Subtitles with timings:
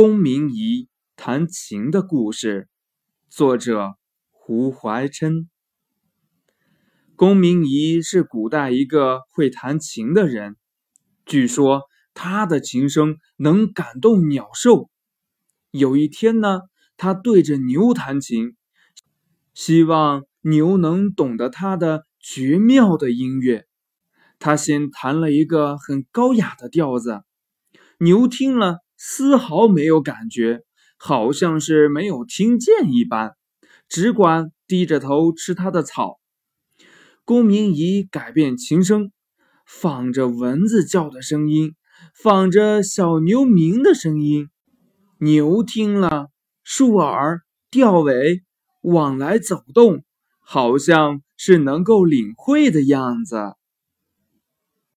[0.00, 2.68] 公明仪弹琴的故事，
[3.28, 3.96] 作者
[4.30, 5.50] 胡怀琛。
[7.16, 10.54] 公明仪是古代一个会弹琴的人，
[11.26, 11.82] 据说
[12.14, 14.88] 他的琴声能感动鸟兽。
[15.72, 16.60] 有一天呢，
[16.96, 18.54] 他对着牛弹琴，
[19.52, 23.66] 希望牛能懂得他的绝妙的音乐。
[24.38, 27.24] 他先弹了一个很高雅的调子，
[27.98, 28.78] 牛听了。
[28.98, 30.62] 丝毫没有感觉，
[30.98, 33.36] 好像是没有听见一般，
[33.88, 36.18] 只管低着头吃他的草。
[37.24, 39.12] 公明仪改变琴声，
[39.64, 41.74] 仿着蚊子叫的声音，
[42.12, 44.50] 仿着小牛鸣的声音。
[45.20, 46.28] 牛听了，
[46.64, 48.42] 竖耳吊尾，
[48.80, 50.02] 往来走动，
[50.40, 53.36] 好像是能够领会的样子。